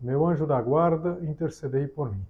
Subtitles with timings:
[0.00, 2.24] meu anjo da guarda, intercedei por mim.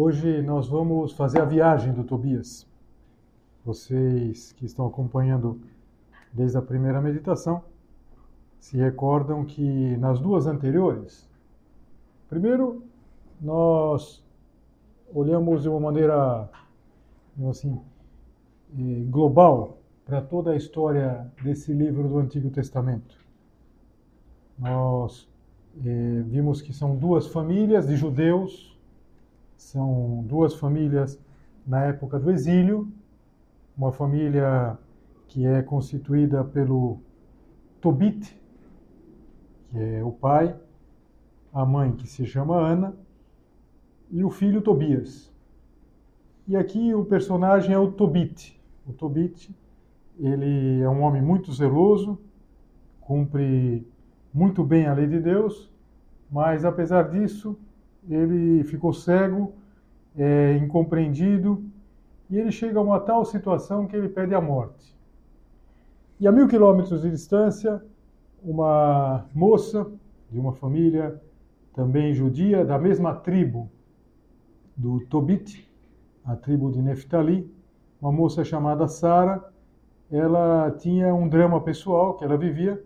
[0.00, 2.64] Hoje nós vamos fazer a viagem do Tobias.
[3.64, 5.60] Vocês que estão acompanhando
[6.32, 7.62] desde a primeira meditação
[8.58, 11.28] se recordam que nas duas anteriores,
[12.28, 12.82] primeiro
[13.40, 14.24] nós
[15.14, 16.48] olhamos de uma maneira
[17.48, 17.80] assim
[18.76, 23.16] eh, global para toda a história desse livro do Antigo Testamento.
[24.58, 25.28] Nós
[25.84, 28.76] eh, vimos que são duas famílias de judeus,
[29.56, 31.18] são duas famílias
[31.66, 32.90] na época do exílio,
[33.78, 34.76] uma família
[35.28, 36.98] que é constituída pelo
[37.80, 38.36] Tobit,
[39.68, 40.58] que é o pai,
[41.52, 42.96] a mãe que se chama Ana
[44.10, 45.32] e o filho Tobias.
[46.48, 48.60] E aqui o personagem é o Tobit.
[48.84, 49.54] O Tobit,
[50.18, 52.18] ele é um homem muito zeloso,
[53.00, 53.86] cumpre
[54.34, 55.70] muito bem a lei de Deus,
[56.28, 57.56] mas apesar disso,
[58.10, 59.52] ele ficou cego,
[60.16, 61.62] é, incompreendido
[62.30, 64.96] e ele chega a uma tal situação que ele pede a morte.
[66.20, 67.82] E a mil quilômetros de distância,
[68.42, 69.86] uma moça
[70.30, 71.20] de uma família
[71.74, 73.70] também judia, da mesma tribo
[74.76, 75.66] do Tobit,
[76.24, 77.50] a tribo de Neftali,
[78.00, 79.44] uma moça chamada Sara,
[80.10, 82.82] ela tinha um drama pessoal que ela vivia,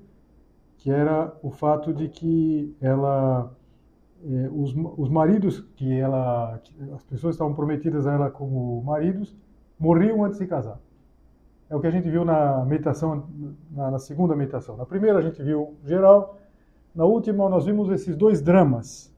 [0.79, 3.53] que era o fato de que ela
[4.25, 9.37] eh, os, os maridos que ela, que as pessoas estavam prometidas a ela como maridos,
[9.79, 10.79] morriam antes de casar.
[11.69, 13.27] É o que a gente viu na meditação,
[13.71, 14.77] na, na segunda meditação.
[14.77, 16.39] Na primeira a gente viu geral,
[16.95, 19.13] na última nós vimos esses dois dramas,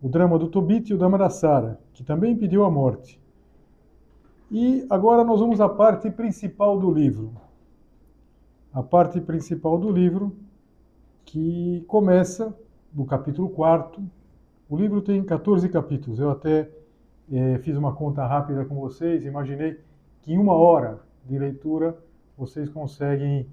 [0.00, 3.20] o drama do Tobit e o drama da Sara, que também pediu a morte.
[4.50, 7.32] E agora nós vamos à parte principal do livro.
[8.72, 10.34] A parte principal do livro,
[11.24, 12.56] que começa
[12.94, 14.02] no capítulo 4,
[14.68, 16.18] o livro tem 14 capítulos.
[16.18, 16.70] Eu até
[17.32, 19.80] é, fiz uma conta rápida com vocês, imaginei
[20.20, 21.96] que em uma hora de leitura
[22.36, 23.48] vocês conseguem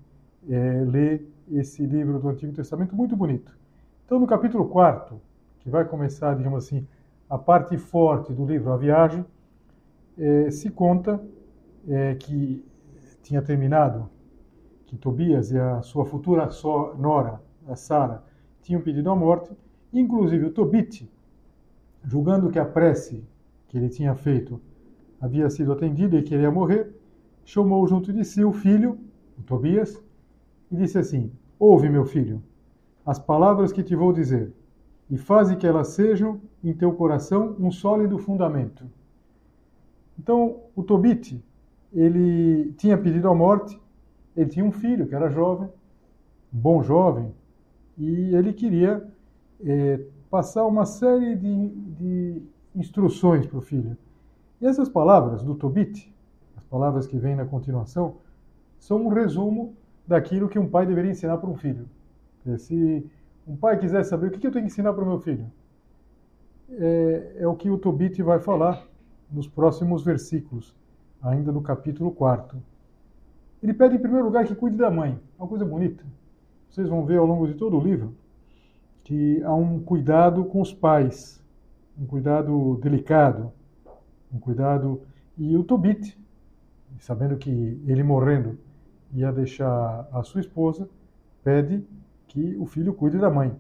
[0.50, 3.58] é, ler esse livro do Antigo Testamento muito bonito.
[4.06, 5.20] Então, no capítulo 4,
[5.60, 6.88] que vai começar, digamos assim,
[7.30, 9.26] a parte forte do livro, a viagem,
[10.18, 11.22] é, se conta
[12.20, 12.66] que
[13.22, 14.10] tinha terminado,
[14.88, 16.50] que Tobias e a sua futura
[16.98, 18.24] nora, a Sara,
[18.64, 19.56] tinham pedido a morte,
[19.94, 21.10] Inclusive o Tobit,
[22.04, 23.24] julgando que a prece
[23.68, 24.62] que ele tinha feito
[25.20, 26.94] havia sido atendida e queria morrer,
[27.44, 28.98] chamou junto de si o filho,
[29.38, 30.02] o Tobias,
[30.72, 32.42] e disse assim: Ouve, meu filho,
[33.06, 34.52] as palavras que te vou dizer,
[35.10, 38.86] e faze que elas sejam em teu coração um sólido fundamento.
[40.18, 41.44] Então, o Tobit,
[41.94, 43.80] ele tinha pedido a morte,
[44.36, 45.70] ele tinha um filho que era jovem,
[46.52, 47.34] bom jovem,
[47.98, 49.06] e ele queria
[49.64, 50.00] é,
[50.30, 52.42] passar uma série de, de
[52.76, 53.98] instruções para o filho.
[54.62, 56.14] E essas palavras do Tobit,
[56.58, 58.18] as palavras que vêm na continuação,
[58.80, 59.74] são um resumo
[60.08, 61.88] daquilo que um pai deveria ensinar para um filho.
[62.58, 63.06] Se
[63.48, 65.46] um pai quiser saber o que eu tenho que ensinar para o meu filho,
[66.70, 68.86] é, é o que o Tobit vai falar
[69.32, 70.76] nos próximos versículos,
[71.22, 72.62] ainda no capítulo 4.
[73.64, 75.20] Ele pede, em primeiro lugar, que cuide da mãe.
[75.40, 76.04] É uma coisa bonita.
[76.70, 78.14] Vocês vão ver ao longo de todo o livro
[79.06, 81.40] que há um cuidado com os pais,
[81.98, 83.54] um cuidado delicado,
[84.34, 85.04] um cuidado.
[85.38, 86.20] E o Tobit,
[87.00, 88.58] sabendo que ele morrendo
[89.14, 90.90] ia deixar a sua esposa,
[91.44, 91.86] pede
[92.28, 93.56] que o filho cuide da mãe.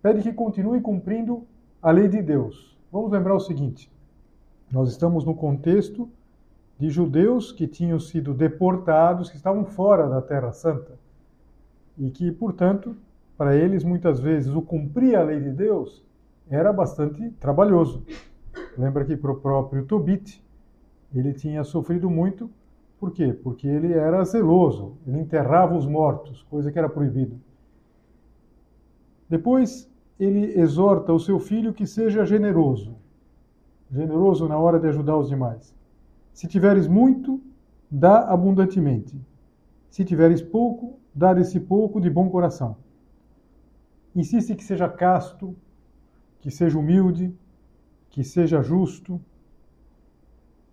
[0.00, 1.44] Pede que continue cumprindo
[1.82, 2.78] a lei de Deus.
[2.92, 3.92] Vamos lembrar o seguinte:
[4.70, 6.08] nós estamos no contexto
[6.78, 10.96] de judeus que tinham sido deportados, que estavam fora da Terra Santa
[11.98, 12.96] e que, portanto,
[13.38, 16.04] para eles, muitas vezes, o cumprir a lei de Deus
[16.50, 18.04] era bastante trabalhoso.
[18.76, 20.44] Lembra que para o próprio Tobit,
[21.14, 22.50] ele tinha sofrido muito
[22.98, 23.32] Por quê?
[23.32, 27.36] Porque ele era zeloso, ele enterrava os mortos, coisa que era proibida.
[29.28, 29.88] Depois,
[30.18, 32.96] ele exorta o seu filho que seja generoso,
[33.90, 35.72] generoso na hora de ajudar os demais.
[36.32, 37.40] Se tiveres muito,
[37.88, 39.16] dá abundantemente.
[39.90, 42.76] Se tiveres pouco, dá desse pouco de bom coração.
[44.18, 45.54] Insiste que seja casto,
[46.40, 47.32] que seja humilde,
[48.10, 49.20] que seja justo.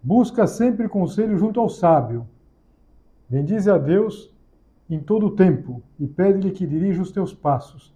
[0.01, 2.27] Busca sempre conselho junto ao sábio.
[3.30, 4.33] Bendize a Deus
[4.89, 7.94] em todo o tempo e pede-lhe que dirija os teus passos,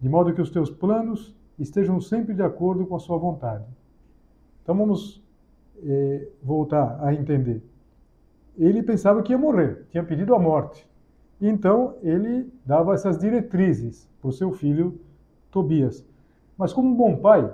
[0.00, 3.66] de modo que os teus planos estejam sempre de acordo com a sua vontade.
[4.64, 5.22] Então vamos
[5.80, 7.62] eh, voltar a entender.
[8.56, 10.87] Ele pensava que ia morrer, tinha pedido a morte.
[11.40, 15.00] Então ele dava essas diretrizes para o seu filho
[15.50, 16.04] Tobias.
[16.56, 17.52] Mas como um bom pai,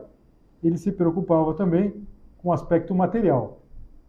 [0.63, 1.95] ele se preocupava também
[2.39, 3.61] com o aspecto material.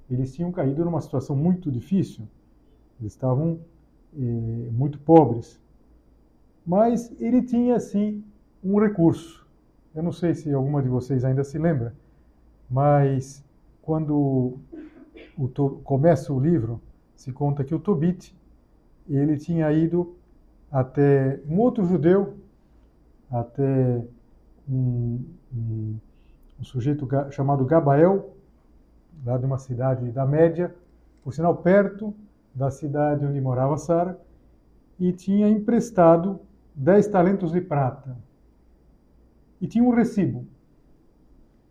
[0.09, 2.25] Eles tinham caído numa situação muito difícil,
[2.99, 3.59] eles estavam
[4.17, 5.59] eh, muito pobres.
[6.65, 8.23] Mas ele tinha, sim,
[8.63, 9.45] um recurso.
[9.93, 11.93] Eu não sei se alguma de vocês ainda se lembra,
[12.69, 13.43] mas
[13.81, 14.57] quando
[15.37, 15.49] o
[15.83, 16.81] começa o livro,
[17.15, 18.35] se conta que o Tobit
[19.07, 20.15] ele tinha ido
[20.71, 22.37] até um outro judeu,
[23.29, 24.03] até
[24.69, 25.23] um,
[25.53, 25.97] um,
[26.59, 28.33] um sujeito chamado Gabael,
[29.25, 30.73] lá de uma cidade da Média,
[31.23, 32.13] por sinal perto
[32.53, 34.19] da cidade onde morava Sara,
[34.99, 36.39] e tinha emprestado
[36.73, 38.17] dez talentos de prata.
[39.59, 40.45] E tinha um recibo.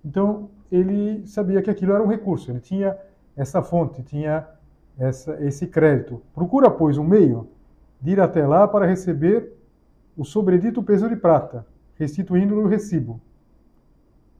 [0.04, 2.96] Então ele sabia que aquilo era um recurso, ele tinha
[3.36, 4.46] essa fonte, tinha
[4.98, 6.22] essa, esse crédito.
[6.34, 7.48] Procura, pois, um meio
[8.00, 9.52] de ir até lá para receber
[10.16, 13.20] o sobredito peso de prata, restituindo-lhe o recibo.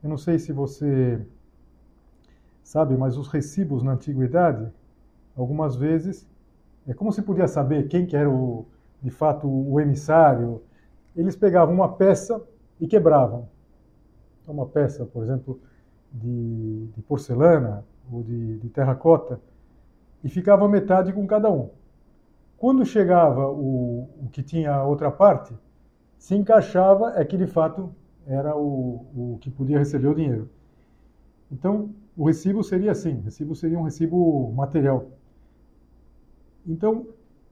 [0.01, 1.19] Eu não sei se você
[2.63, 4.71] sabe, mas os recibos na antiguidade,
[5.35, 6.27] algumas vezes,
[6.87, 8.65] é como se podia saber quem que era o,
[9.01, 10.61] de fato o emissário.
[11.15, 12.41] Eles pegavam uma peça
[12.79, 13.47] e quebravam.
[14.41, 15.59] Então, uma peça, por exemplo,
[16.11, 19.39] de, de porcelana ou de, de terracota,
[20.25, 21.69] e ficava metade com cada um.
[22.57, 25.55] Quando chegava o, o que tinha a outra parte,
[26.17, 27.93] se encaixava, é que de fato
[28.25, 30.49] era o, o que podia receber o dinheiro.
[31.51, 35.11] Então, o recibo seria assim: o recibo seria um recibo material.
[36.65, 37.05] Então,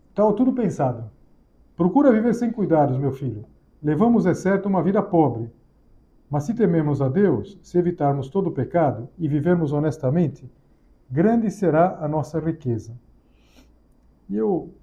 [0.10, 1.12] estava tudo pensado.
[1.78, 3.46] Procura viver sem cuidados, meu filho.
[3.84, 5.48] Levamos, é certo, uma vida pobre.
[6.28, 10.50] Mas se tememos a Deus, se evitarmos todo o pecado e vivermos honestamente,
[11.14, 12.92] grande será a nossa riqueza.
[14.28, 14.74] E eu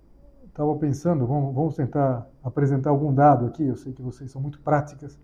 [0.46, 4.60] estava pensando, vamos, vamos, tentar apresentar algum dado aqui, eu sei que vocês são muito
[4.60, 5.18] práticas.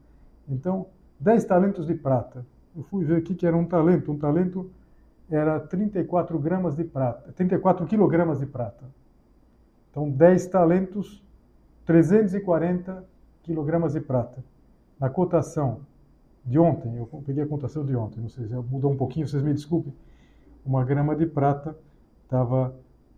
[0.49, 0.87] Então,
[1.21, 2.45] 10 talentos de prata.
[2.77, 4.11] Eu fui ver aqui que era um talento.
[4.11, 4.69] Um talento
[5.31, 8.85] era 34 gramas de prata, 34 quilogramas de prata.
[9.91, 11.23] Então, 10 talentos,
[11.85, 13.05] 340
[13.45, 14.43] quilogramas de prata.
[14.99, 15.81] Na cotação
[16.45, 19.43] de ontem, eu peguei a cotação de ontem, não sei se mudou um pouquinho, vocês
[19.43, 19.93] me desculpem
[20.67, 21.77] uma grama de prata
[22.25, 22.75] estava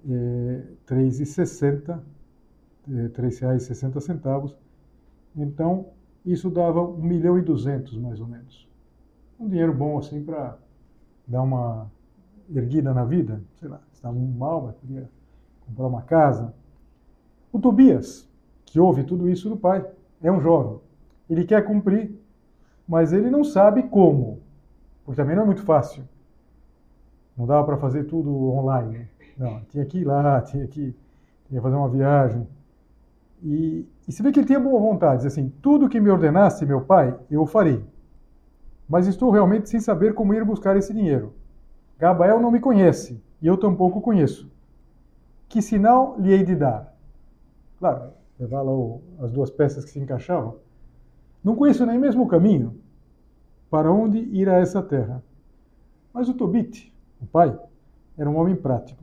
[0.07, 1.99] é, 3,60,
[2.89, 4.55] é, R$ 3,60.
[5.35, 5.87] Então,
[6.25, 8.69] isso dava 1 milhão e 200, mais ou menos.
[9.41, 10.59] Um dinheiro bom assim para
[11.27, 11.91] dar uma
[12.55, 15.09] erguida na vida, sei lá, estava mal, mas podia
[15.67, 16.55] comprar uma casa.
[17.53, 18.29] O Tobias,
[18.65, 19.87] que ouve tudo isso do pai,
[20.23, 20.79] é um jovem.
[21.29, 22.19] Ele quer cumprir,
[22.87, 24.41] mas ele não sabe como,
[25.05, 26.05] porque também não é muito fácil.
[27.39, 29.09] Não dava para fazer tudo online.
[29.37, 30.93] Não, tinha que ir lá, tinha que,
[31.49, 32.49] tinha fazer uma viagem.
[33.41, 36.67] E, e se vê que ele tinha boa vontade, diz assim, tudo que me ordenasse
[36.67, 37.85] meu pai, eu farei.
[38.89, 41.33] Mas estou realmente sem saber como ir buscar esse dinheiro.
[41.97, 44.51] Gabael não me conhece, e eu tampouco conheço.
[45.49, 46.93] Que sinal lhe hei de dar?
[47.79, 50.57] Claro, levar lá o, as duas peças que se encaixavam.
[51.45, 52.81] Não conheço nem mesmo o caminho
[53.71, 55.23] para onde ir a essa terra.
[56.13, 57.59] Mas o Tobit, o pai,
[58.17, 59.03] era um homem prático.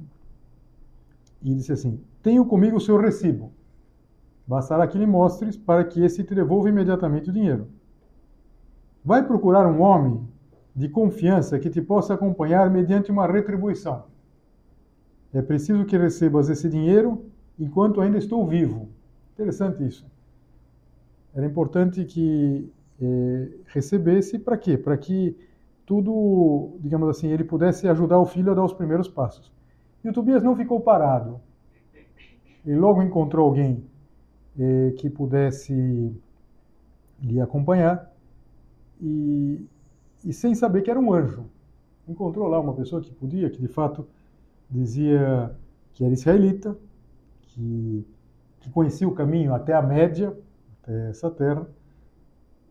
[1.41, 3.51] E disse assim: Tenho comigo o seu recibo.
[4.48, 7.67] Bastará que lhe mostres para que esse te devolva imediatamente o dinheiro.
[9.03, 10.27] Vai procurar um homem
[10.75, 14.05] de confiança que te possa acompanhar mediante uma retribuição.
[15.34, 17.25] É preciso que recebas esse dinheiro
[17.60, 18.89] enquanto ainda estou vivo.
[19.34, 20.05] Interessante isso.
[21.34, 24.77] Era importante que eh, recebesse para quê?
[24.77, 25.36] Para que
[25.85, 29.51] tudo, digamos assim, ele pudesse ajudar o filho a dar os primeiros passos.
[30.03, 31.39] E o Tobias não ficou parado.
[32.65, 33.83] Ele logo encontrou alguém
[34.57, 36.15] eh, que pudesse
[37.21, 38.11] lhe acompanhar
[39.01, 39.65] e,
[40.23, 41.45] e sem saber que era um anjo.
[42.07, 44.07] Encontrou lá uma pessoa que podia, que de fato
[44.69, 45.55] dizia
[45.93, 46.77] que era israelita,
[47.41, 48.05] que,
[48.59, 50.35] que conhecia o caminho até a Média,
[50.81, 51.67] até essa terra,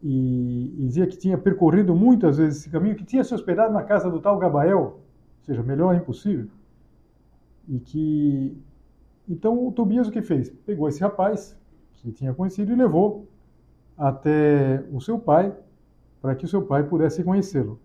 [0.07, 4.11] e, dizia que tinha percorrido muitas vezes esse caminho, que tinha se hospedado na casa
[4.11, 5.03] do tal Gabael, ou
[5.41, 6.47] seja, melhor é impossível,
[7.67, 8.55] e que
[9.27, 10.51] então o Tobias o que fez?
[10.67, 11.59] Pegou esse rapaz
[11.95, 13.27] que tinha conhecido e levou
[13.97, 15.57] até o seu pai
[16.21, 17.81] para que o seu pai pudesse conhecê-lo.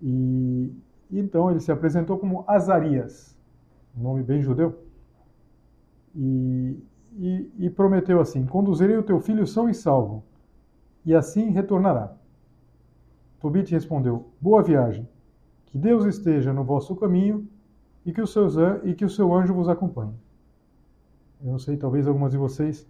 [0.00, 0.72] E
[1.10, 3.36] então ele se apresentou como Azarias,
[3.98, 4.78] um nome bem judeu,
[6.14, 6.78] e,
[7.16, 10.22] e, e prometeu assim: Conduzirei o teu filho são e salvo,
[11.04, 12.14] e assim retornará.
[13.40, 15.08] Tobit respondeu: Boa viagem,
[15.66, 17.48] que Deus esteja no vosso caminho
[18.04, 18.54] e que, os seus,
[18.84, 20.14] e que o seu anjo vos acompanhe.
[21.42, 22.86] Eu não sei, talvez algumas de vocês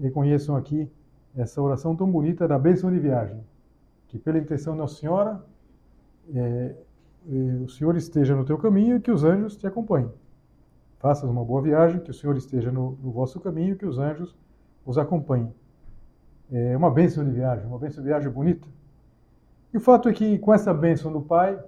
[0.00, 0.90] reconheçam aqui
[1.36, 3.40] essa oração tão bonita da bênção de viagem.
[4.08, 5.44] Que pela intenção de Nossa Senhora,
[6.32, 6.76] é,
[7.28, 7.34] é,
[7.64, 10.10] o Senhor esteja no teu caminho e que os anjos te acompanhem.
[10.98, 13.98] Faças uma boa viagem, que o Senhor esteja no, no vosso caminho e que os
[13.98, 14.34] anjos
[14.84, 15.52] os acompanhem.
[16.52, 18.66] É uma bênção de viagem, uma bênção de viagem bonita.
[19.72, 21.58] E o fato é que com essa bênção do Pai,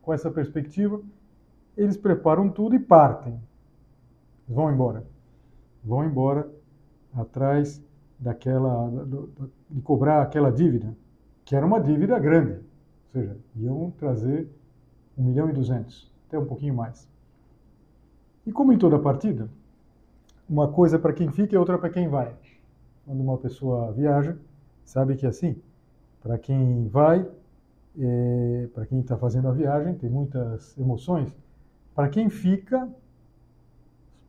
[0.00, 1.00] com essa perspectiva,
[1.76, 3.40] eles preparam tudo e partem.
[4.48, 5.04] Vão embora.
[5.84, 6.50] Vão embora
[7.14, 7.82] atrás
[8.18, 8.90] daquela
[9.70, 10.94] de cobrar aquela dívida,
[11.44, 12.52] que era uma dívida grande.
[12.52, 14.48] Ou seja, iam trazer
[15.16, 17.08] um milhão e duzentos, até um pouquinho mais.
[18.46, 19.48] E como em toda partida,
[20.48, 22.34] uma coisa para quem fica e outra para quem vai.
[23.04, 24.36] Quando uma pessoa viaja,
[24.84, 25.56] sabe que assim.
[26.22, 27.28] Para quem vai,
[27.98, 31.36] é, para quem está fazendo a viagem, tem muitas emoções.
[31.94, 32.88] Para quem fica,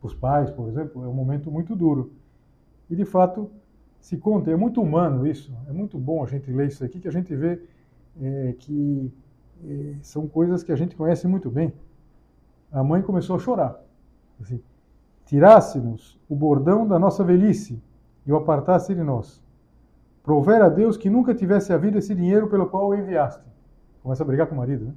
[0.02, 2.12] os pais, por exemplo, é um momento muito duro.
[2.90, 3.50] E de fato,
[4.00, 7.08] se conta, é muito humano isso, é muito bom a gente ler isso aqui, que
[7.08, 7.62] a gente vê
[8.22, 9.12] é, que
[9.66, 11.72] é, são coisas que a gente conhece muito bem.
[12.72, 13.82] A mãe começou a chorar.
[14.42, 14.60] Assim,
[15.26, 17.82] Tirasse-nos o bordão da nossa velhice
[18.26, 19.42] e o apartasse de nós.
[20.24, 23.44] Prover a Deus que nunca tivesse havido esse dinheiro pelo qual o enviaste.
[24.02, 24.94] Começa a brigar com o marido, né?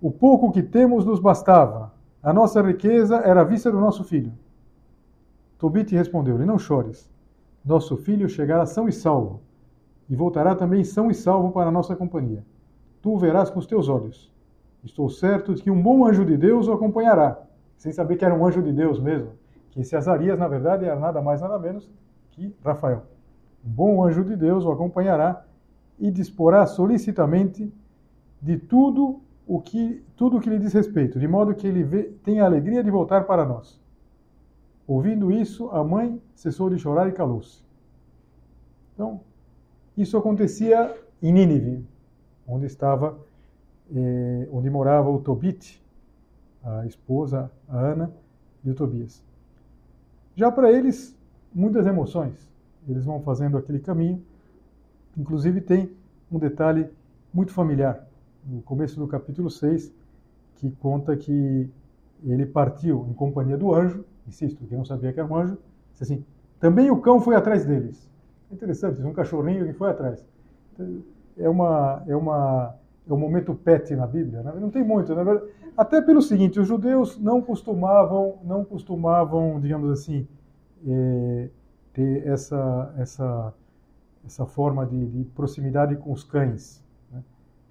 [0.00, 1.92] O pouco que temos nos bastava.
[2.22, 4.32] A nossa riqueza era a vista do nosso filho.
[5.58, 7.10] Tobit respondeu-lhe: Não chores.
[7.64, 9.42] Nosso filho chegará são e salvo,
[10.08, 12.42] e voltará também são e salvo para a nossa companhia.
[13.02, 14.30] Tu o verás com os teus olhos.
[14.82, 17.38] Estou certo de que um bom anjo de Deus o acompanhará,
[17.76, 19.32] sem saber que era um anjo de Deus mesmo.
[19.70, 21.90] Que esse Azarias, na verdade, era nada mais nada menos
[22.40, 23.02] que Rafael.
[23.64, 25.44] Um bom anjo de Deus o acompanhará
[25.98, 27.70] e disporá solicitamente
[28.40, 31.84] de tudo o que tudo o que lhe diz respeito, de modo que ele
[32.24, 33.78] tenha a alegria de voltar para nós.
[34.86, 37.62] Ouvindo isso, a mãe cessou de chorar e calou-se.
[38.94, 39.20] Então,
[39.96, 41.84] isso acontecia em Nínive,
[42.46, 43.18] onde estava,
[43.94, 45.82] eh, onde morava o Tobit,
[46.62, 48.12] a esposa, a Ana
[48.64, 49.22] e o Tobias.
[50.34, 51.16] Já para eles,
[51.54, 52.48] muitas emoções.
[52.88, 54.22] Eles vão fazendo aquele caminho.
[55.16, 55.90] Inclusive tem
[56.30, 56.88] um detalhe
[57.32, 58.06] muito familiar
[58.44, 59.92] no começo do capítulo 6,
[60.56, 61.68] que conta que
[62.24, 65.58] ele partiu em companhia do anjo, insisto, quem não sabia que era um anjo,
[65.92, 66.24] disse assim,
[66.58, 68.10] também o cão foi atrás deles.
[68.50, 70.24] É interessante, um cachorrinho que foi atrás.
[71.36, 72.74] É uma é uma
[73.08, 74.52] é um momento pet na Bíblia, né?
[74.60, 79.90] não tem muito, na verdade, até pelo seguinte, os judeus não costumavam não costumavam, digamos
[79.90, 80.26] assim,
[80.86, 81.48] é,
[81.92, 83.54] ter essa essa
[84.24, 86.82] essa forma de, de proximidade com os cães.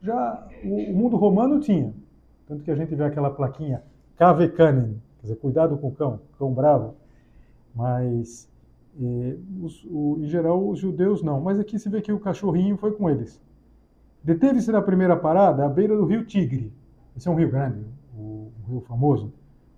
[0.02, 1.94] Já o, o, mundo romano tinha.
[2.48, 3.84] Tanto que a gente vê aquela plaquinha,
[4.18, 6.96] cave canem, quer dizer, cuidado com o cão, cão bravo.
[7.76, 8.50] Mas,
[9.00, 11.40] eh, os, o, em geral, os judeus não.
[11.40, 13.40] Mas aqui se vê que o cachorrinho foi com eles.
[14.24, 16.74] Deteve-se na primeira parada à beira do rio Tigre.
[17.16, 17.86] Esse é um rio grande,
[18.18, 19.32] o, o rio famoso.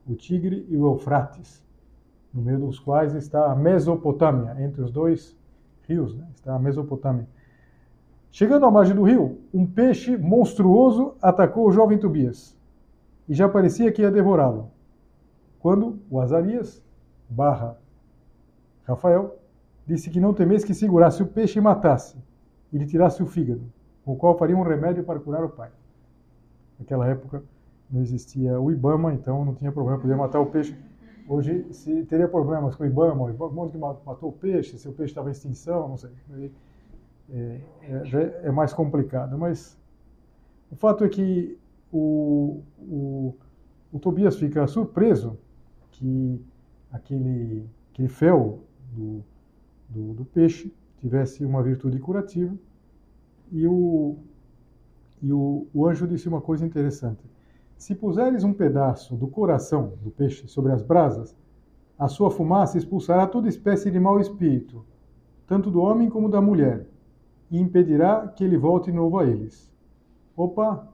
[0.08, 1.64] O Tigre e o Eufrates,
[2.34, 5.38] no meio dos quais está a Mesopotâmia, entre os dois
[5.88, 6.28] rios, né?
[6.36, 7.28] está a Mesopotâmia.
[8.32, 12.58] Chegando à margem do rio, um peixe monstruoso atacou o jovem Tobias
[13.28, 14.72] e já parecia que ia devorá-lo.
[15.60, 16.82] Quando o Azarias,
[17.30, 17.78] barra
[18.84, 19.38] Rafael,
[19.86, 22.18] disse que não temesse que segurasse o peixe e matasse,
[22.72, 23.64] e lhe tirasse o fígado,
[24.06, 25.70] com o qual faria um remédio para curar o pai.
[26.80, 27.44] Naquela época
[27.90, 30.76] não existia o Ibama, então não tinha problema, podia matar o peixe.
[31.28, 34.92] Hoje se teria problemas com o Ibama, o Ibama que matou o peixe, se o
[34.92, 36.12] peixe estava em extinção, não sei
[37.32, 39.38] é, é, é, mais complicado.
[39.38, 39.78] Mas
[40.70, 41.58] o fato é que
[41.92, 43.36] o, o,
[43.92, 45.38] o Tobias fica surpreso
[45.92, 46.44] que
[46.92, 48.60] aquele, aquele fel
[48.94, 49.24] do,
[49.90, 52.54] do, do, peixe tivesse uma virtude curativa
[53.52, 54.18] e o,
[55.22, 57.24] e o, o anjo disse uma coisa interessante.
[57.82, 61.36] Se puseres um pedaço do coração do peixe sobre as brasas,
[61.98, 64.86] a sua fumaça expulsará toda espécie de mau espírito,
[65.48, 66.86] tanto do homem como da mulher,
[67.50, 69.68] e impedirá que ele volte novo a eles.
[70.38, 70.88] Opa!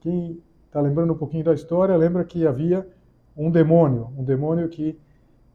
[0.00, 2.88] Quem está lembrando um pouquinho da história, lembra que havia
[3.36, 4.98] um demônio, um demônio que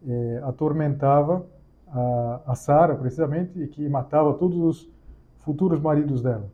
[0.07, 1.43] eh, atormentava
[1.87, 4.89] a, a Sara, precisamente, e que matava todos os
[5.39, 6.51] futuros maridos dela.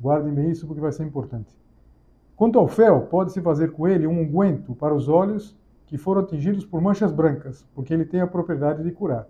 [0.00, 1.54] Guardem bem isso porque vai ser importante.
[2.36, 6.66] Quanto ao fel, pode-se fazer com ele um unguento para os olhos que foram atingidos
[6.66, 9.26] por manchas brancas, porque ele tem a propriedade de curar.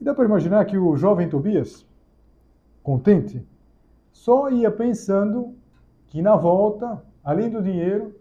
[0.00, 1.86] E dá para imaginar que o jovem Tobias,
[2.82, 3.46] contente,
[4.10, 5.54] só ia pensando
[6.08, 8.14] que na volta, além do dinheiro,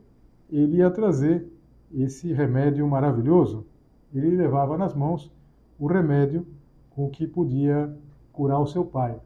[0.52, 1.52] ele ia trazer
[1.92, 3.66] esse remédio maravilhoso.
[4.14, 5.32] Ele levava nas mãos
[5.80, 6.46] o remédio
[6.92, 7.92] com que podia
[8.32, 9.20] curar o seu pai.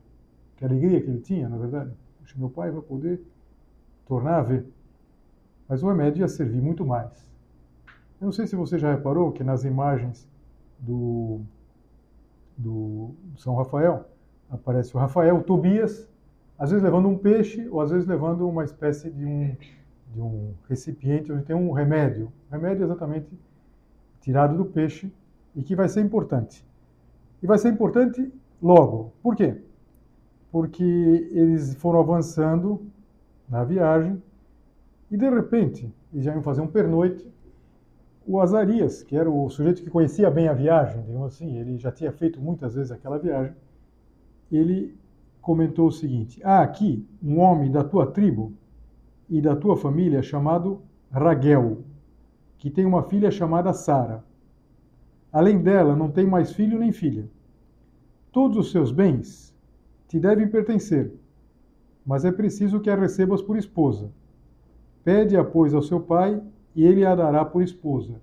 [0.56, 1.92] Que alegria que ele tinha, na verdade.
[2.20, 3.22] Puxa, meu pai vai poder
[4.08, 4.66] tornar a ver.
[5.68, 7.30] Mas o remédio ia servir muito mais.
[8.20, 10.28] Eu não sei se você já reparou que nas imagens
[10.80, 11.42] do,
[12.58, 14.06] do São Rafael
[14.50, 16.10] aparece o Rafael, o Tobias,
[16.58, 19.56] às vezes levando um peixe ou às vezes levando uma espécie de um,
[20.14, 22.32] de um recipiente onde tem um remédio.
[22.50, 23.28] O remédio exatamente
[24.22, 25.12] tirado do peixe
[25.56, 26.66] e que vai ser importante.
[27.44, 29.14] E vai ser importante logo.
[29.22, 29.62] Por quê?
[30.52, 32.82] Porque eles foram avançando
[33.48, 34.22] na viagem
[35.10, 37.26] e de repente eles já iam fazer um pernoite.
[38.26, 41.92] O Azarias, que era o sujeito que conhecia bem a viagem, digamos assim, ele já
[41.92, 43.56] tinha feito muitas vezes aquela viagem,
[44.52, 44.98] ele
[45.42, 48.54] comentou o seguinte: Há aqui um homem da tua tribo
[49.30, 51.84] e da tua família chamado Raguel,
[52.58, 54.26] que tem uma filha chamada Sara.
[55.32, 57.30] Além dela, não tem mais filho nem filha.
[58.32, 59.56] Todos os seus bens
[60.08, 61.14] te devem pertencer,
[62.08, 64.10] mas é preciso que a recebas por esposa.
[65.04, 66.42] Pede-a, pois, ao seu pai,
[66.74, 68.14] e ele a dará por esposa.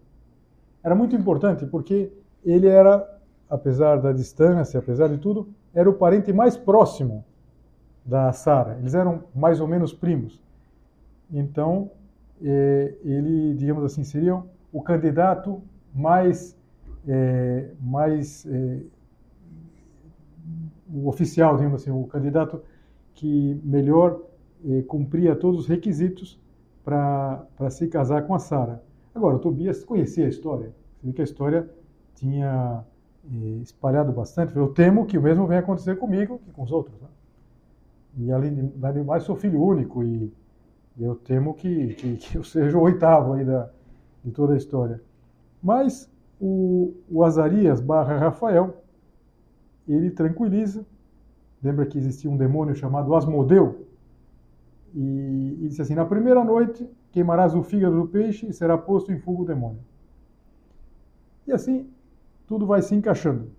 [0.83, 2.11] Era muito importante porque
[2.43, 3.07] ele era,
[3.49, 7.23] apesar da distância, apesar de tudo, era o parente mais próximo
[8.03, 8.79] da Sara.
[8.79, 10.43] Eles eram mais ou menos primos.
[11.31, 11.91] Então,
[12.43, 14.43] é, ele, digamos assim, seria
[14.73, 15.61] o candidato
[15.95, 16.57] mais,
[17.07, 18.81] é, mais é,
[20.91, 22.63] o oficial, digamos assim, o candidato
[23.15, 24.21] que melhor
[24.65, 26.41] eh, cumpria todos os requisitos
[26.85, 28.83] para se casar com a Sara.
[29.15, 30.73] Agora, o Tobias conhecia a história,
[31.03, 31.69] vê que a história
[32.15, 32.85] tinha
[33.25, 34.57] eh, espalhado bastante.
[34.57, 37.01] Eu temo que o mesmo venha acontecer comigo que com os outros.
[37.01, 37.09] Né?
[38.19, 40.33] E além de, além de mais, sou filho único e,
[40.97, 43.71] e eu temo que, que, que, eu seja o oitavo aí da,
[44.25, 45.01] de toda a história.
[45.63, 48.83] Mas o, o Azarias barra Rafael,
[49.87, 50.85] ele tranquiliza
[51.65, 53.89] Lembra que existia um demônio chamado Asmodeu?
[54.95, 59.11] E, e disse assim: Na primeira noite queimarás o fígado do peixe e será posto
[59.11, 59.81] em fogo o demônio.
[61.47, 61.91] E assim
[62.47, 63.51] tudo vai se encaixando.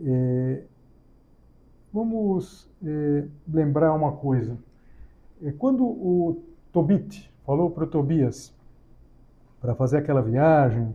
[0.00, 0.62] É,
[1.92, 4.56] vamos é, lembrar uma coisa.
[5.42, 8.54] É, quando o Tobit falou para o Tobias
[9.60, 10.94] para fazer aquela viagem,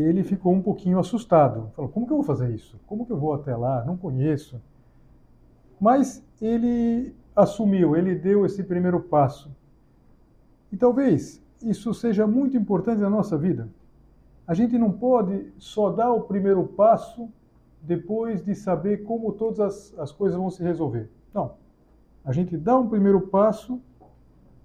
[0.00, 1.70] ele ficou um pouquinho assustado.
[1.74, 2.78] Falou: como que eu vou fazer isso?
[2.86, 3.84] Como que eu vou até lá?
[3.84, 4.60] Não conheço.
[5.80, 9.50] Mas ele assumiu, ele deu esse primeiro passo.
[10.70, 13.68] E talvez isso seja muito importante na nossa vida.
[14.46, 17.28] A gente não pode só dar o primeiro passo
[17.80, 21.10] depois de saber como todas as, as coisas vão se resolver.
[21.32, 21.54] Não.
[22.24, 23.80] A gente dá um primeiro passo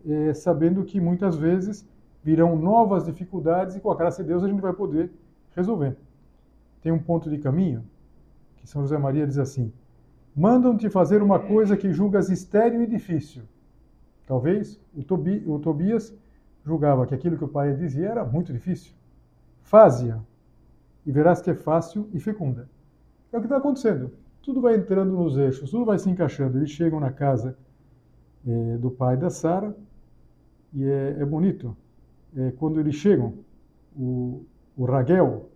[0.05, 1.87] é, sabendo que muitas vezes
[2.23, 5.11] virão novas dificuldades e com a graça de Deus a gente vai poder
[5.55, 5.95] resolver.
[6.81, 7.83] Tem um ponto de caminho
[8.57, 9.71] que São José Maria diz assim:
[10.35, 13.43] Mandam-te fazer uma coisa que julgas estéril e difícil.
[14.25, 16.13] Talvez o, Tobi, o Tobias
[16.63, 18.93] julgava que aquilo que o pai dizia era muito difícil.
[19.61, 20.19] Faze-a
[21.05, 22.69] e verás que é fácil e fecunda.
[23.31, 24.11] É o que está acontecendo.
[24.41, 26.57] Tudo vai entrando nos eixos, tudo vai se encaixando.
[26.57, 27.57] Eles chegam na casa
[28.45, 29.75] é, do pai da Sara
[30.73, 31.75] e é, é bonito
[32.37, 33.33] é, quando eles chegam,
[33.97, 34.45] o,
[34.77, 35.49] o Raguel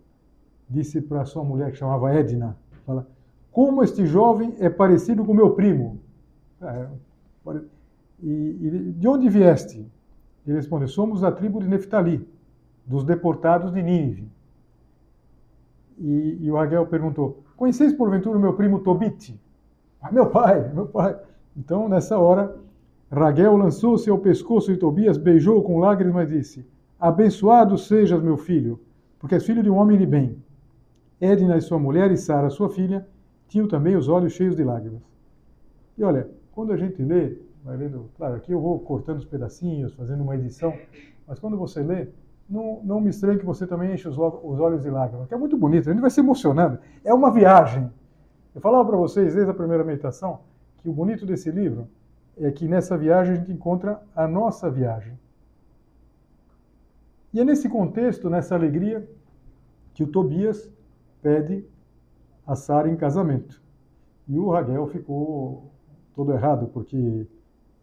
[0.68, 3.08] disse para sua mulher, que chamava Edna, fala,
[3.52, 6.00] como este jovem é parecido com meu primo.
[6.62, 6.88] É,
[8.24, 9.86] e, e, de onde vieste?
[10.46, 12.28] Ele respondeu, somos da tribo de Neftali,
[12.86, 14.28] dos deportados de Nínive.
[16.00, 19.40] E, e o Raguel perguntou, conheceis porventura o meu primo Tobit?
[20.02, 21.20] Ah, meu pai, meu pai.
[21.56, 22.58] Então, nessa hora,
[23.12, 26.68] Raguel lançou-se ao pescoço de Tobias, beijou-o com lágrimas e disse:
[27.00, 28.80] Abençoado sejas, meu filho,
[29.20, 30.38] porque és filho de um homem de bem.
[31.20, 33.08] Edna e sua mulher e Sara, sua filha,
[33.48, 35.02] tinham também os olhos cheios de lágrimas.
[35.98, 38.10] E olha, quando a gente lê vai lendo.
[38.18, 40.74] Claro, aqui eu vou cortando os pedacinhos, fazendo uma edição,
[41.28, 42.08] mas quando você lê,
[42.50, 45.38] não, não me estranhe que você também enche os, os olhos de lágrimas, que é
[45.38, 46.80] muito bonito, a gente vai se emocionando.
[47.04, 47.90] É uma viagem.
[48.54, 50.40] Eu falava para vocês desde a primeira meditação
[50.82, 51.88] que o bonito desse livro
[52.38, 55.18] é que nessa viagem a gente encontra a nossa viagem.
[57.34, 59.08] E é nesse contexto, nessa alegria,
[59.94, 60.70] que o Tobias
[61.22, 61.66] pede
[62.46, 63.62] a Sara em casamento.
[64.28, 65.72] E o Raguel ficou
[66.14, 67.28] todo errado, porque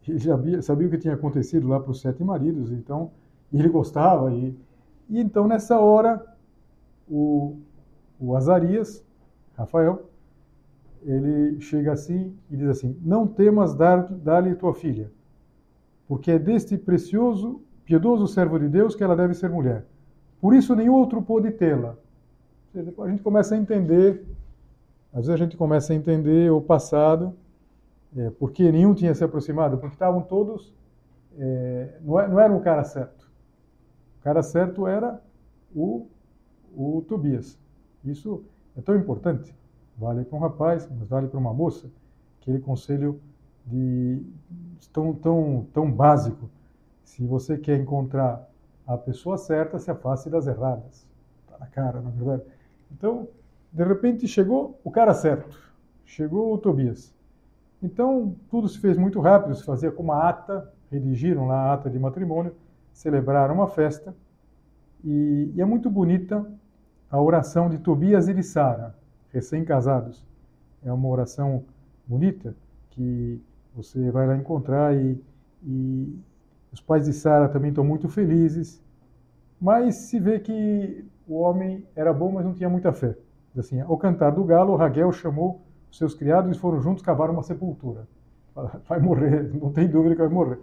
[0.07, 3.11] ele sabia, sabia o que tinha acontecido lá para os sete maridos, então
[3.51, 4.31] ele gostava.
[4.33, 4.55] E,
[5.09, 6.23] e então, nessa hora,
[7.07, 7.57] o,
[8.19, 9.03] o Azarias,
[9.57, 10.08] Rafael,
[11.03, 15.11] ele chega assim e diz assim: Não temas dar-lhe dar tua filha,
[16.07, 19.85] porque é deste precioso, piedoso servo de Deus que ela deve ser mulher.
[20.41, 21.95] Por isso nenhum outro pôde tê-la.
[22.99, 24.23] A gente começa a entender,
[25.11, 27.33] às vezes a gente começa a entender o passado,
[28.15, 30.73] é, porque nenhum tinha se aproximado, porque estavam todos,
[31.37, 33.29] é, não, é, não era o cara certo.
[34.19, 35.21] O cara certo era
[35.75, 36.07] o,
[36.75, 37.57] o Tobias.
[38.05, 38.43] Isso
[38.77, 39.55] é tão importante.
[39.99, 41.91] Vale para um rapaz, mas vale para uma moça.
[42.41, 43.19] Aquele conselho
[43.65, 44.23] de
[44.93, 46.49] tão, tão, tão básico.
[47.03, 48.49] Se você quer encontrar
[48.87, 51.05] a pessoa certa, se afaste das erradas.
[51.43, 52.43] Está na cara, na verdade.
[52.89, 53.27] Então,
[53.73, 55.53] de repente chegou o cara certo.
[56.05, 57.13] Chegou o Tobias.
[57.83, 61.89] Então, tudo se fez muito rápido, se fazia com uma ata, redigiram lá a ata
[61.89, 62.55] de matrimônio,
[62.93, 64.15] celebraram uma festa.
[65.03, 66.49] E, e é muito bonita
[67.11, 68.97] a oração de Tobias e de Sara
[69.31, 70.25] recém-casados.
[70.83, 71.63] É uma oração
[72.07, 72.55] bonita
[72.89, 73.41] que
[73.75, 75.21] você vai lá encontrar e,
[75.63, 76.19] e
[76.71, 78.81] os pais de Sara também estão muito felizes,
[79.59, 83.15] mas se vê que o homem era bom, mas não tinha muita fé.
[83.57, 85.61] Assim, ao cantar do galo, Raguel chamou
[85.91, 88.07] os seus criados e foram juntos cavar uma sepultura.
[88.87, 90.59] Vai morrer, não tem dúvida que vai morrer.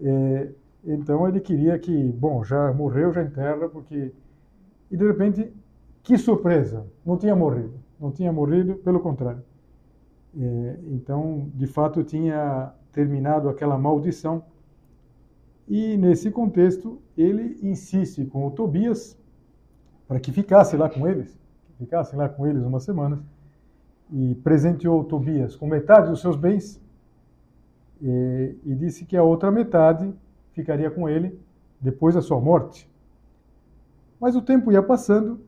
[0.00, 0.48] É,
[0.84, 4.12] então ele queria que, bom, já morreu, já enterra, porque.
[4.90, 5.52] E de repente
[6.02, 6.86] que surpresa!
[7.04, 7.74] Não tinha morrido.
[8.00, 9.42] Não tinha morrido, pelo contrário.
[10.36, 14.44] É, então, de fato, tinha terminado aquela maldição.
[15.68, 19.18] E nesse contexto, ele insiste com o Tobias
[20.08, 21.40] para que ficasse lá com eles,
[21.78, 23.20] ficasse lá com eles umas semanas,
[24.12, 26.78] e presenteou Tobias com metade dos seus bens
[28.00, 30.12] e, e disse que a outra metade
[30.52, 31.40] ficaria com ele
[31.80, 32.90] depois da sua morte.
[34.20, 35.40] Mas o tempo ia passando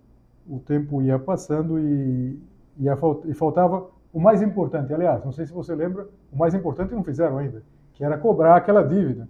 [0.48, 2.38] o tempo ia passando e,
[2.78, 4.92] e faltava o mais importante.
[4.92, 8.56] Aliás, não sei se você lembra, o mais importante não fizeram ainda, que era cobrar
[8.56, 9.28] aquela dívida,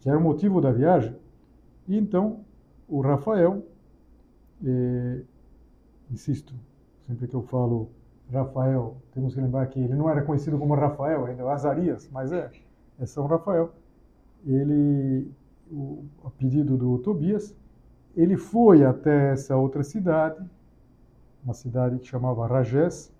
[0.00, 1.16] que era o motivo da viagem.
[1.88, 2.40] E então
[2.88, 3.64] o Rafael,
[4.64, 5.22] eh,
[6.10, 6.54] insisto,
[7.06, 7.90] sempre que eu falo
[8.30, 12.32] Rafael, temos que lembrar que ele não era conhecido como Rafael, ainda é Azarias, mas
[12.32, 12.50] é,
[12.98, 13.72] é São Rafael.
[14.46, 15.30] Ele,
[15.70, 17.54] o, a pedido do Tobias,
[18.16, 20.44] ele foi até essa outra cidade,
[21.44, 23.12] uma cidade que chamava Rajés,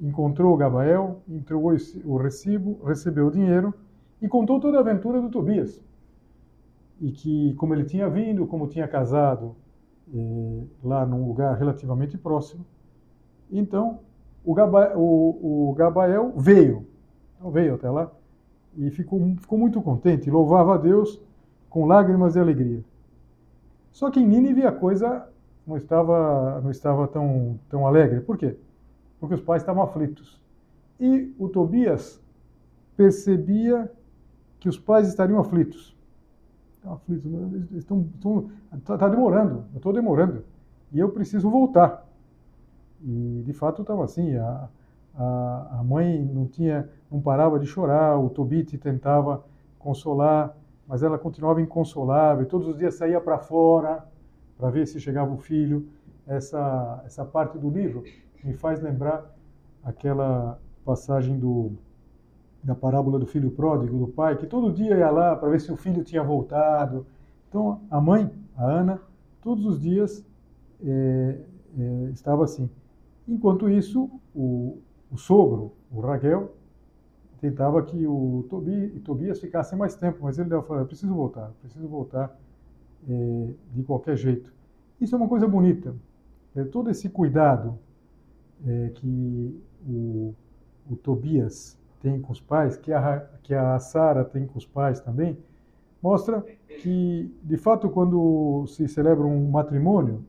[0.00, 1.74] encontrou Gabael, entregou
[2.04, 3.74] o recibo, recebeu o dinheiro
[4.20, 5.82] e contou toda a aventura do Tobias.
[7.00, 9.54] E que, como ele tinha vindo, como tinha casado
[10.12, 12.64] eh, lá num lugar relativamente próximo,
[13.50, 14.00] então
[14.44, 16.86] o, Gaba, o, o Gabael veio,
[17.36, 18.10] então veio até lá
[18.76, 21.20] e ficou, ficou muito contente, louvava a Deus
[21.68, 22.84] com lágrimas de alegria.
[23.94, 25.24] Só que em Nínive a coisa
[25.64, 28.20] não estava, não estava tão, tão alegre.
[28.20, 28.58] Por quê?
[29.20, 30.42] Porque os pais estavam aflitos.
[30.98, 32.20] E o Tobias
[32.96, 33.90] percebia
[34.58, 35.96] que os pais estariam aflitos.
[36.74, 37.32] Estão aflitos,
[37.70, 40.44] estão, estão, está tá demorando, eu estou demorando.
[40.92, 42.04] E eu preciso voltar.
[43.00, 44.34] E de fato estava assim.
[44.34, 44.68] A,
[45.14, 48.18] a, a mãe não tinha, não parava de chorar.
[48.18, 49.44] O Tobit tentava
[49.78, 54.04] consolar mas ela continuava inconsolável, todos os dias saía para fora
[54.58, 55.88] para ver se chegava o filho.
[56.26, 58.02] Essa, essa parte do livro
[58.42, 59.30] me faz lembrar
[59.82, 61.72] aquela passagem do,
[62.62, 65.70] da parábola do filho pródigo, do pai, que todo dia ia lá para ver se
[65.70, 67.06] o filho tinha voltado.
[67.48, 69.00] Então, a mãe, a Ana,
[69.42, 70.24] todos os dias
[70.82, 71.38] é,
[71.78, 72.70] é, estava assim.
[73.28, 74.78] Enquanto isso, o,
[75.10, 76.52] o sogro, o Raquel,
[77.44, 78.46] tentava que o
[79.04, 82.34] Tobias ficasse mais tempo, mas ele falou, eu preciso voltar, preciso voltar
[83.06, 84.50] é, de qualquer jeito.
[84.98, 85.94] Isso é uma coisa bonita.
[86.56, 87.78] É, todo esse cuidado
[88.66, 90.34] é, que o,
[90.90, 95.00] o, Tobias tem com os pais, que a, que a Sara tem com os pais
[95.00, 95.36] também,
[96.02, 96.42] mostra
[96.80, 100.24] que, de fato, quando se celebra um matrimônio,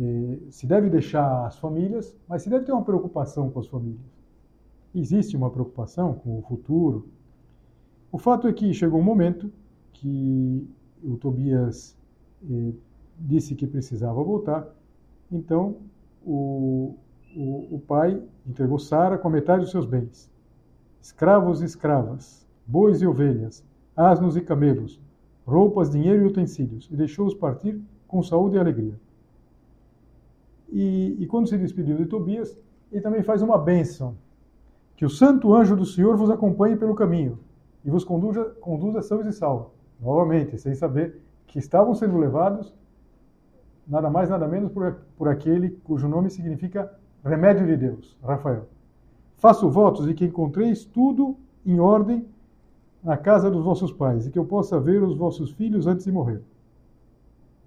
[0.00, 4.17] é, se deve deixar as famílias, mas se deve ter uma preocupação com as famílias
[5.00, 7.08] existe uma preocupação com o futuro,
[8.10, 9.52] O fato é que chegou um momento
[9.92, 10.66] que
[11.02, 11.96] o Tobias
[12.50, 12.72] eh,
[13.18, 14.66] disse que precisava voltar,
[15.30, 15.76] então
[16.24, 16.94] o,
[17.36, 20.30] o, o pai entregou Sara com metade dos seus bens,
[21.02, 23.62] escravos e escravas, bois e ovelhas,
[23.94, 24.98] asnos e camelos,
[25.46, 28.98] roupas, dinheiro e utensílios, e deixou-os partir com saúde e alegria.
[30.70, 32.58] E, e quando se despediu de Tobias,
[32.90, 34.16] ele também faz uma bênção.
[34.98, 37.38] Que o santo anjo do Senhor vos acompanhe pelo caminho
[37.84, 39.68] e vos conduza, conduza sãos e salvos.
[40.00, 42.74] Novamente, sem saber que estavam sendo levados,
[43.86, 46.92] nada mais, nada menos, por, por aquele cujo nome significa
[47.24, 48.66] remédio de Deus, Rafael.
[49.36, 52.26] Faço votos de que encontreis tudo em ordem
[53.00, 56.10] na casa dos vossos pais e que eu possa ver os vossos filhos antes de
[56.10, 56.42] morrer.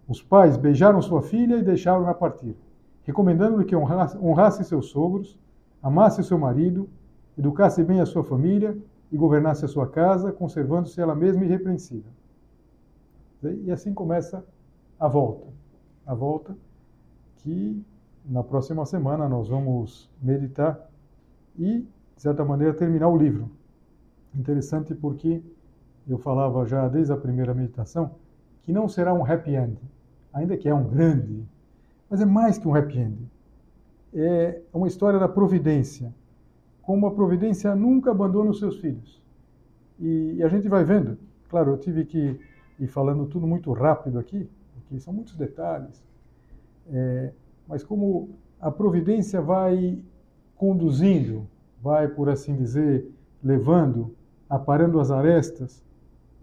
[0.05, 2.57] Os pais beijaram sua filha e deixaram-na partir
[3.03, 5.37] recomendando-lhe que honrasse seus sogros,
[5.81, 6.89] amasse seu marido,
[7.41, 8.77] educasse bem a sua família
[9.11, 12.11] e governasse a sua casa, conservando-se ela mesma irrepreensível.
[13.43, 14.45] E assim começa
[14.99, 15.47] a volta.
[16.05, 16.55] A volta
[17.37, 17.83] que
[18.23, 20.87] na próxima semana nós vamos meditar
[21.57, 21.79] e,
[22.15, 23.49] de certa maneira, terminar o livro.
[24.33, 25.41] Interessante porque
[26.07, 28.11] eu falava já desde a primeira meditação
[28.63, 29.77] que não será um happy end,
[30.31, 31.43] ainda que é um grande
[32.11, 33.31] mas é mais que um happy end.
[34.13, 36.13] É uma história da providência.
[36.91, 39.23] Como a providência nunca abandona os seus filhos.
[39.97, 41.17] E, e a gente vai vendo.
[41.47, 42.37] Claro, eu tive que
[42.77, 46.03] ir falando tudo muito rápido aqui, porque são muitos detalhes.
[46.91, 47.31] É,
[47.65, 50.03] mas como a providência vai
[50.57, 51.47] conduzindo,
[51.81, 53.09] vai, por assim dizer,
[53.41, 54.13] levando,
[54.49, 55.81] aparando as arestas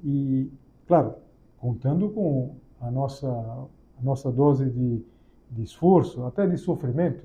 [0.03, 0.51] e,
[0.87, 1.15] claro,
[1.59, 5.05] contando com a nossa, a nossa dose de
[5.51, 7.25] de esforço, até de sofrimento,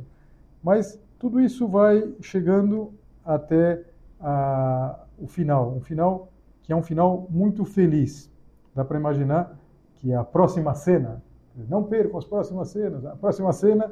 [0.61, 2.93] mas tudo isso vai chegando
[3.25, 3.83] até
[5.17, 6.31] o final, um final
[6.63, 8.31] que é um final muito feliz.
[8.73, 9.57] Dá para imaginar
[9.95, 11.21] que a próxima cena,
[11.69, 13.91] não percam as próximas cenas, a próxima cena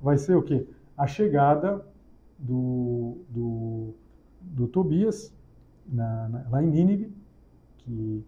[0.00, 0.66] vai ser o quê?
[0.96, 1.84] A chegada
[2.38, 3.94] do, do,
[4.40, 5.34] do Tobias
[5.86, 7.14] na, na, lá em Nínive,
[7.78, 8.24] que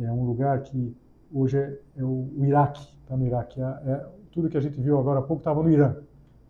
[0.00, 0.94] é um lugar que
[1.32, 4.80] hoje é, é o, o Iraque, está no Iraque, é, é tudo que a gente
[4.80, 5.96] viu agora há pouco estava no Irã,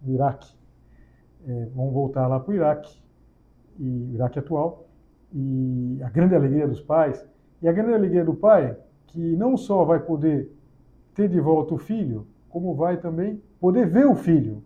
[0.03, 0.55] no Iraque.
[1.47, 3.01] É, vamos voltar lá para o Iraque,
[3.79, 4.87] e Iraque atual,
[5.33, 7.27] e a grande alegria dos pais,
[7.61, 10.53] e a grande alegria do pai, que não só vai poder
[11.15, 14.63] ter de volta o filho, como vai também poder ver o filho,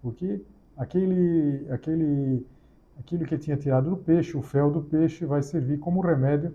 [0.00, 0.42] porque
[0.76, 2.46] aquele, aquele,
[2.98, 6.52] aquilo que tinha tirado do peixe, o fel do peixe, vai servir como remédio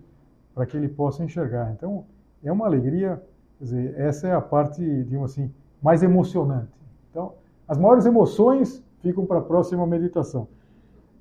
[0.54, 1.72] para que ele possa enxergar.
[1.72, 2.06] Então,
[2.44, 3.22] é uma alegria,
[3.58, 5.52] quer dizer, essa é a parte, digamos assim,
[5.82, 6.72] mais emocionante.
[7.10, 7.34] Então,
[7.68, 10.48] as maiores emoções ficam para a próxima meditação.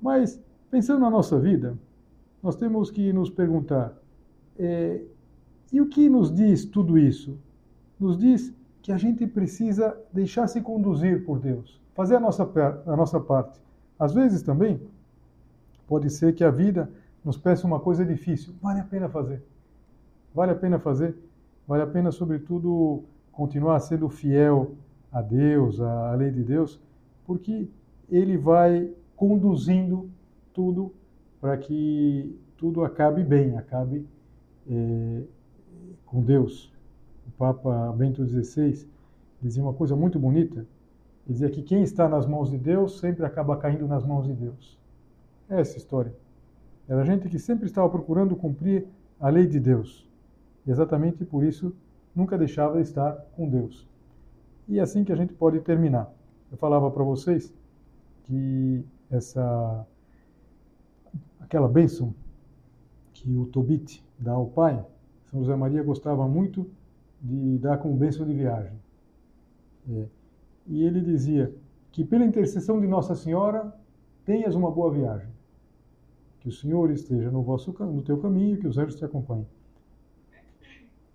[0.01, 1.77] Mas, pensando na nossa vida,
[2.41, 3.93] nós temos que nos perguntar:
[4.57, 5.01] é,
[5.71, 7.37] e o que nos diz tudo isso?
[7.99, 12.49] Nos diz que a gente precisa deixar-se conduzir por Deus, fazer a nossa,
[12.85, 13.59] a nossa parte.
[13.99, 14.79] Às vezes também,
[15.87, 16.89] pode ser que a vida
[17.23, 18.53] nos peça uma coisa difícil.
[18.61, 19.43] Vale a pena fazer.
[20.33, 21.17] Vale a pena fazer.
[21.67, 24.75] Vale a pena, sobretudo, continuar sendo fiel
[25.11, 26.79] a Deus, à lei de Deus,
[27.25, 27.67] porque
[28.09, 30.09] ele vai conduzindo
[30.53, 30.93] tudo
[31.41, 34.07] para que tudo acabe bem, acabe
[34.69, 35.23] é,
[36.05, 36.71] com Deus.
[37.27, 38.87] O Papa Bento XVI
[39.41, 40.65] dizia uma coisa muito bonita,
[41.25, 44.79] dizia que quem está nas mãos de Deus sempre acaba caindo nas mãos de Deus.
[45.49, 46.13] É essa história.
[46.87, 48.87] Era gente que sempre estava procurando cumprir
[49.19, 50.07] a lei de Deus.
[50.65, 51.75] E exatamente por isso
[52.15, 53.87] nunca deixava de estar com Deus.
[54.67, 56.11] E é assim que a gente pode terminar.
[56.51, 57.53] Eu falava para vocês
[58.23, 59.85] que essa
[61.39, 62.13] aquela bênção
[63.13, 64.85] que o Tobit dá ao pai,
[65.31, 66.69] São José Maria gostava muito
[67.21, 68.73] de dar como bênção de viagem.
[69.89, 70.05] É.
[70.67, 71.53] E ele dizia
[71.91, 73.73] que pela intercessão de Nossa Senhora
[74.25, 75.29] tenhas uma boa viagem.
[76.39, 79.47] Que o Senhor esteja no vosso no teu caminho, que os anjos te acompanhem.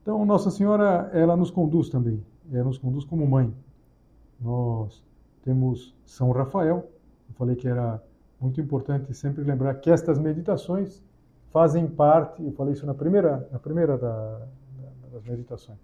[0.02, 3.54] Então, Nossa Senhora, ela nos conduz também, ela nos conduz como mãe.
[4.40, 5.04] Nós
[5.44, 6.90] temos São Rafael,
[7.32, 8.00] eu falei que era
[8.38, 11.02] muito importante sempre lembrar que estas meditações
[11.50, 15.78] fazem parte, eu falei isso na primeira, na primeira da, da, das meditações,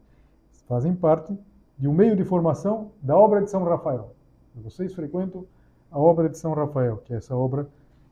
[0.66, 1.37] fazem parte
[1.78, 4.14] de um meio de formação da obra de São Rafael.
[4.56, 5.46] Vocês frequentam
[5.90, 7.66] a obra de São Rafael, que é essa obra,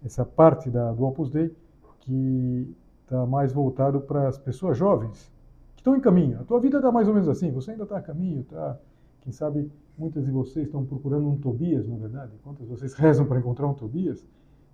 [0.04, 1.54] essa parte da, do Opus Dei,
[2.00, 5.30] que está mais voltado para as pessoas jovens,
[5.76, 6.40] estão em caminho.
[6.40, 8.78] A tua vida está mais ou menos assim, você ainda está a caminho, tá?
[9.26, 12.30] Quem sabe muitas de vocês estão procurando um Tobias, na é verdade.
[12.44, 14.24] Quantas vocês rezam para encontrar um Tobias?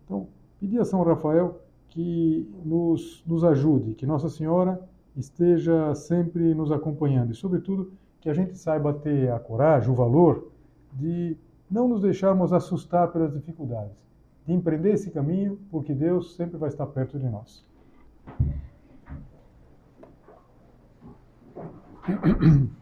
[0.04, 0.28] Então,
[0.60, 4.78] pedir a São Rafael que nos, nos ajude, que Nossa Senhora
[5.16, 10.52] esteja sempre nos acompanhando e, sobretudo, que a gente saiba ter a coragem, o valor
[10.92, 11.34] de
[11.70, 13.96] não nos deixarmos assustar pelas dificuldades,
[14.46, 17.64] de empreender esse caminho, porque Deus sempre vai estar perto de nós.